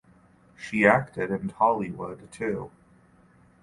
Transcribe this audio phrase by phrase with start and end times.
[0.57, 2.71] She acted in Tollywood too.